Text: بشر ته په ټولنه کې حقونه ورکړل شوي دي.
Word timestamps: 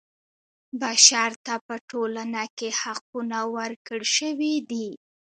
بشر 0.81 1.31
ته 1.45 1.53
په 1.67 1.75
ټولنه 1.89 2.43
کې 2.57 2.69
حقونه 2.81 3.39
ورکړل 3.55 4.03
شوي 4.17 4.55
دي. 4.69 4.87